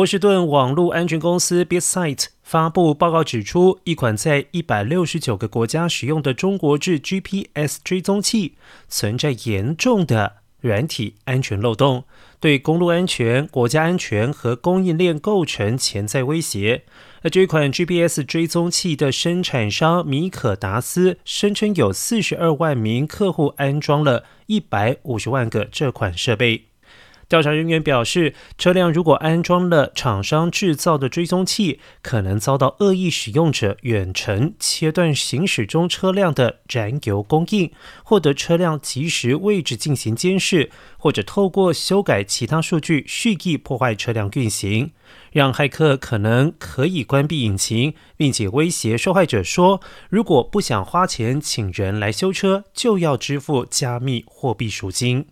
[0.00, 8.54] 波士顿网络安全公司 BitSight 发布报告指出，一款在一百六十九个国家使用的中国制 GPS 追踪器
[8.88, 12.04] 存在严重的软体安全漏洞，
[12.40, 16.84] 对公路安全、国家安全和供应链构成潜在威胁。
[17.20, 26.69] 而这款 GPS 追踪器的生产商米可达斯声称，有四十二万名客户安装了一百五十万个这款设备。
[27.30, 37.70] 调查人员表示，车辆如果安装了厂商制造的追踪器，可能遭到恶意使用者远程切断行驶中车辆的燃油供应，
[38.02, 44.90] 获得车辆即时位置进行监视，或者透过修改其他数据蓄意破坏车辆运行，
[45.30, 55.26] 让骇客可能可以关闭引擎，并且威胁受害者说，如果不想花钱请人来修车，就要支付加密货币赎金。